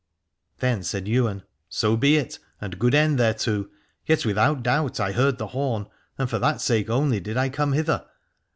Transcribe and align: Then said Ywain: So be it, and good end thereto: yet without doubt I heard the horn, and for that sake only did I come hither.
Then 0.61 0.81
said 0.81 1.07
Ywain: 1.07 1.43
So 1.69 1.95
be 1.95 2.15
it, 2.17 2.39
and 2.59 2.79
good 2.79 2.95
end 2.95 3.19
thereto: 3.19 3.67
yet 4.07 4.25
without 4.25 4.63
doubt 4.63 4.99
I 4.99 5.11
heard 5.11 5.37
the 5.37 5.45
horn, 5.53 5.85
and 6.17 6.27
for 6.27 6.39
that 6.39 6.59
sake 6.59 6.89
only 6.89 7.19
did 7.19 7.37
I 7.37 7.49
come 7.49 7.73
hither. 7.73 8.05